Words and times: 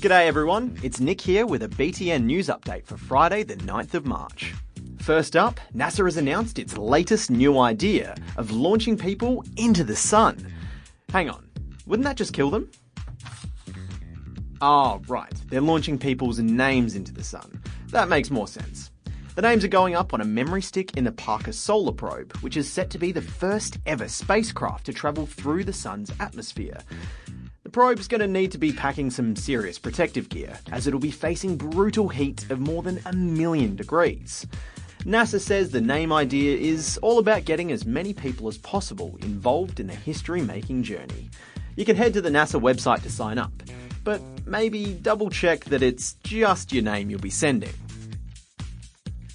G'day 0.00 0.28
everyone, 0.28 0.78
it's 0.84 1.00
Nick 1.00 1.20
here 1.20 1.44
with 1.44 1.64
a 1.64 1.68
BTN 1.68 2.22
news 2.22 2.46
update 2.46 2.86
for 2.86 2.96
Friday, 2.96 3.42
the 3.42 3.56
9th 3.56 3.94
of 3.94 4.06
March. 4.06 4.54
First 5.00 5.34
up, 5.34 5.58
NASA 5.74 6.04
has 6.04 6.16
announced 6.16 6.60
its 6.60 6.78
latest 6.78 7.32
new 7.32 7.58
idea 7.58 8.14
of 8.36 8.52
launching 8.52 8.96
people 8.96 9.44
into 9.56 9.82
the 9.82 9.96
sun. 9.96 10.54
Hang 11.08 11.28
on, 11.28 11.50
wouldn't 11.84 12.04
that 12.04 12.16
just 12.16 12.32
kill 12.32 12.48
them? 12.48 12.70
Oh, 14.60 15.02
right, 15.08 15.34
they're 15.48 15.60
launching 15.60 15.98
people's 15.98 16.38
names 16.38 16.94
into 16.94 17.12
the 17.12 17.24
sun. 17.24 17.60
That 17.88 18.08
makes 18.08 18.30
more 18.30 18.46
sense. 18.46 18.92
The 19.34 19.42
names 19.42 19.64
are 19.64 19.68
going 19.68 19.96
up 19.96 20.14
on 20.14 20.20
a 20.20 20.24
memory 20.24 20.62
stick 20.62 20.96
in 20.96 21.02
the 21.02 21.12
Parker 21.12 21.50
Solar 21.50 21.92
Probe, 21.92 22.36
which 22.36 22.56
is 22.56 22.70
set 22.70 22.88
to 22.90 22.98
be 22.98 23.10
the 23.10 23.20
first 23.20 23.78
ever 23.84 24.06
spacecraft 24.06 24.86
to 24.86 24.92
travel 24.92 25.26
through 25.26 25.64
the 25.64 25.72
sun's 25.72 26.12
atmosphere. 26.20 26.78
The 27.68 27.72
probe's 27.72 28.08
going 28.08 28.22
to 28.22 28.26
need 28.26 28.50
to 28.52 28.58
be 28.58 28.72
packing 28.72 29.10
some 29.10 29.36
serious 29.36 29.78
protective 29.78 30.30
gear, 30.30 30.58
as 30.72 30.86
it'll 30.86 30.98
be 30.98 31.10
facing 31.10 31.58
brutal 31.58 32.08
heat 32.08 32.50
of 32.50 32.60
more 32.60 32.82
than 32.82 32.98
a 33.04 33.12
million 33.12 33.76
degrees. 33.76 34.46
NASA 35.00 35.38
says 35.38 35.70
the 35.70 35.78
name 35.82 36.10
idea 36.10 36.56
is 36.56 36.98
all 37.02 37.18
about 37.18 37.44
getting 37.44 37.70
as 37.70 37.84
many 37.84 38.14
people 38.14 38.48
as 38.48 38.56
possible 38.56 39.18
involved 39.20 39.80
in 39.80 39.86
the 39.86 39.94
history 39.94 40.40
making 40.40 40.82
journey. 40.82 41.28
You 41.76 41.84
can 41.84 41.94
head 41.94 42.14
to 42.14 42.22
the 42.22 42.30
NASA 42.30 42.58
website 42.58 43.02
to 43.02 43.10
sign 43.10 43.36
up, 43.36 43.52
but 44.02 44.22
maybe 44.46 44.94
double 44.94 45.28
check 45.28 45.66
that 45.66 45.82
it's 45.82 46.14
just 46.24 46.72
your 46.72 46.84
name 46.84 47.10
you'll 47.10 47.20
be 47.20 47.28
sending. 47.28 47.74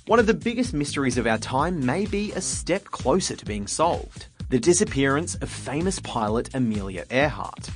One 0.08 0.18
of 0.18 0.26
the 0.26 0.34
biggest 0.34 0.74
mysteries 0.74 1.20
of 1.20 1.28
our 1.28 1.38
time 1.38 1.86
may 1.86 2.08
be 2.08 2.32
a 2.32 2.42
step 2.42 2.86
closer 2.86 3.36
to 3.36 3.46
being 3.46 3.68
solved 3.68 4.26
the 4.50 4.60
disappearance 4.60 5.36
of 5.36 5.50
famous 5.50 6.00
pilot 6.00 6.50
Amelia 6.56 7.06
Earhart. 7.12 7.70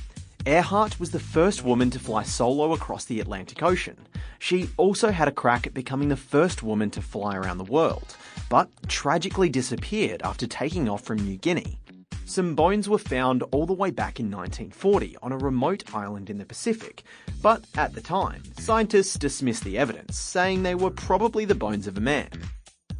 Earhart 0.48 0.98
was 0.98 1.10
the 1.10 1.20
first 1.20 1.62
woman 1.62 1.90
to 1.90 1.98
fly 1.98 2.22
solo 2.22 2.72
across 2.72 3.04
the 3.04 3.20
Atlantic 3.20 3.62
Ocean. 3.62 3.98
She 4.38 4.70
also 4.78 5.10
had 5.10 5.28
a 5.28 5.30
crack 5.30 5.66
at 5.66 5.74
becoming 5.74 6.08
the 6.08 6.16
first 6.16 6.62
woman 6.62 6.88
to 6.92 7.02
fly 7.02 7.36
around 7.36 7.58
the 7.58 7.64
world, 7.64 8.16
but 8.48 8.70
tragically 8.88 9.50
disappeared 9.50 10.22
after 10.22 10.46
taking 10.46 10.88
off 10.88 11.02
from 11.02 11.18
New 11.18 11.36
Guinea. 11.36 11.78
Some 12.24 12.54
bones 12.54 12.88
were 12.88 12.96
found 12.96 13.42
all 13.52 13.66
the 13.66 13.74
way 13.74 13.90
back 13.90 14.20
in 14.20 14.30
1940 14.30 15.18
on 15.22 15.32
a 15.32 15.36
remote 15.36 15.84
island 15.94 16.30
in 16.30 16.38
the 16.38 16.46
Pacific, 16.46 17.02
but 17.42 17.66
at 17.76 17.92
the 17.92 18.00
time, 18.00 18.42
scientists 18.58 19.18
dismissed 19.18 19.64
the 19.64 19.76
evidence, 19.76 20.18
saying 20.18 20.62
they 20.62 20.74
were 20.74 20.90
probably 20.90 21.44
the 21.44 21.54
bones 21.54 21.86
of 21.86 21.98
a 21.98 22.00
man. 22.00 22.30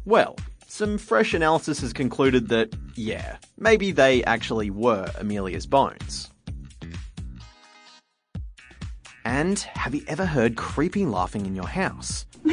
Well, 0.05 0.35
some 0.67 0.99
fresh 0.99 1.33
analysis 1.33 1.81
has 1.81 1.93
concluded 1.93 2.49
that, 2.49 2.75
yeah, 2.93 3.37
maybe 3.57 3.91
they 3.91 4.23
actually 4.25 4.69
were 4.69 5.09
Amelia's 5.17 5.65
bones. 5.65 6.29
And 9.25 9.59
have 9.59 9.93
you 9.93 10.03
ever 10.07 10.25
heard 10.25 10.55
creepy 10.55 11.05
laughing 11.05 11.45
in 11.45 11.55
your 11.55 11.67
house? 11.67 12.25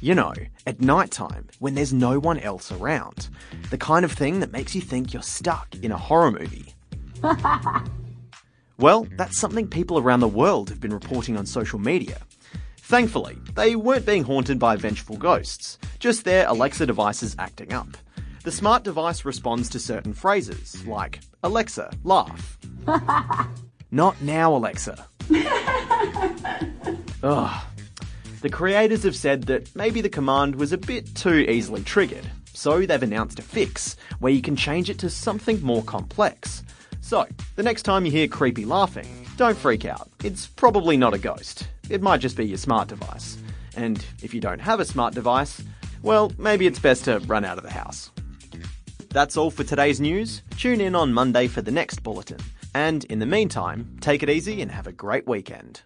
you 0.00 0.14
know, 0.14 0.32
at 0.66 0.80
night 0.80 1.10
time 1.10 1.46
when 1.58 1.74
there's 1.74 1.92
no 1.92 2.18
one 2.18 2.38
else 2.38 2.72
around. 2.72 3.28
The 3.70 3.78
kind 3.78 4.04
of 4.04 4.12
thing 4.12 4.40
that 4.40 4.52
makes 4.52 4.74
you 4.74 4.80
think 4.80 5.12
you're 5.12 5.22
stuck 5.22 5.74
in 5.82 5.92
a 5.92 5.98
horror 5.98 6.30
movie. 6.30 6.74
well, 8.78 9.06
that's 9.16 9.38
something 9.38 9.68
people 9.68 9.98
around 9.98 10.20
the 10.20 10.28
world 10.28 10.68
have 10.70 10.80
been 10.80 10.92
reporting 10.92 11.36
on 11.36 11.46
social 11.46 11.78
media. 11.78 12.18
Thankfully, 12.78 13.38
they 13.54 13.76
weren't 13.76 14.04
being 14.04 14.24
haunted 14.24 14.58
by 14.58 14.76
vengeful 14.76 15.16
ghosts, 15.16 15.78
just 15.98 16.24
their 16.24 16.46
Alexa 16.48 16.84
devices 16.86 17.34
acting 17.38 17.72
up. 17.72 17.96
The 18.44 18.52
smart 18.52 18.84
device 18.84 19.24
responds 19.24 19.70
to 19.70 19.78
certain 19.78 20.12
phrases, 20.12 20.86
like, 20.86 21.20
Alexa, 21.42 21.90
laugh. 22.02 22.58
Not 23.94 24.20
now, 24.20 24.56
Alexa. 24.56 25.06
Ugh. 27.22 27.64
The 28.42 28.50
creators 28.50 29.04
have 29.04 29.14
said 29.14 29.44
that 29.44 29.72
maybe 29.76 30.00
the 30.00 30.08
command 30.08 30.56
was 30.56 30.72
a 30.72 30.78
bit 30.78 31.14
too 31.14 31.46
easily 31.48 31.84
triggered, 31.84 32.28
so 32.52 32.84
they've 32.84 33.00
announced 33.04 33.38
a 33.38 33.42
fix 33.42 33.94
where 34.18 34.32
you 34.32 34.42
can 34.42 34.56
change 34.56 34.90
it 34.90 34.98
to 34.98 35.08
something 35.08 35.62
more 35.62 35.84
complex. 35.84 36.64
So, 37.02 37.24
the 37.54 37.62
next 37.62 37.84
time 37.84 38.04
you 38.04 38.10
hear 38.10 38.26
creepy 38.26 38.64
laughing, 38.64 39.06
don't 39.36 39.56
freak 39.56 39.84
out. 39.84 40.10
It's 40.24 40.48
probably 40.48 40.96
not 40.96 41.14
a 41.14 41.18
ghost. 41.18 41.68
It 41.88 42.02
might 42.02 42.18
just 42.18 42.36
be 42.36 42.46
your 42.46 42.58
smart 42.58 42.88
device. 42.88 43.38
And 43.76 44.04
if 44.24 44.34
you 44.34 44.40
don't 44.40 44.58
have 44.58 44.80
a 44.80 44.84
smart 44.84 45.14
device, 45.14 45.62
well, 46.02 46.32
maybe 46.36 46.66
it's 46.66 46.80
best 46.80 47.04
to 47.04 47.20
run 47.20 47.44
out 47.44 47.58
of 47.58 47.62
the 47.62 47.70
house. 47.70 48.10
That's 49.10 49.36
all 49.36 49.52
for 49.52 49.62
today's 49.62 50.00
news. 50.00 50.42
Tune 50.58 50.80
in 50.80 50.96
on 50.96 51.12
Monday 51.12 51.46
for 51.46 51.62
the 51.62 51.70
next 51.70 52.02
bulletin. 52.02 52.40
And 52.74 53.04
in 53.04 53.20
the 53.20 53.26
meantime, 53.26 53.96
take 54.00 54.24
it 54.24 54.28
easy 54.28 54.60
and 54.60 54.72
have 54.72 54.88
a 54.88 54.92
great 54.92 55.28
weekend. 55.28 55.82